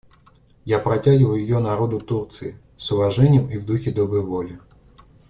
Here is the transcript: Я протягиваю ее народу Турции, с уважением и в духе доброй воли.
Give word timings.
Я 0.65 0.79
протягиваю 0.79 1.39
ее 1.39 1.59
народу 1.59 1.99
Турции, 1.99 2.57
с 2.75 2.91
уважением 2.91 3.51
и 3.51 3.57
в 3.59 3.65
духе 3.67 3.91
доброй 3.91 4.23
воли. 4.23 4.59